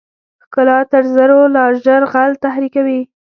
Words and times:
ښکلا 0.43 0.79
تر 0.91 1.03
زرو 1.15 1.39
لا 1.55 1.65
ژر 1.83 2.01
غل 2.11 2.31
تحریکوي. 2.45 2.99